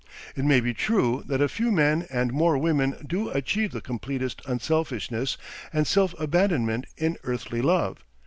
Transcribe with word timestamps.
It 0.35 0.45
may 0.45 0.61
be 0.61 0.73
true 0.73 1.23
that 1.27 1.41
a 1.43 1.47
few 1.47 1.71
men 1.71 2.07
and 2.09 2.33
more 2.33 2.57
women 2.57 2.95
do 3.05 3.29
achieve 3.29 3.71
the 3.71 3.81
completest 3.81 4.41
unselfishness 4.47 5.37
and 5.71 5.85
self 5.85 6.15
abandonment 6.19 6.85
in 6.97 7.17
earthly 7.23 7.61
love. 7.61 8.03